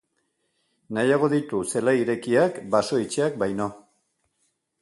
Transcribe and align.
Nahiago 0.97 1.29
ditu 1.33 1.59
zelai 1.73 1.95
irekiak 1.99 2.57
baso 2.77 3.03
itxiak 3.05 3.41
baino. 3.45 3.73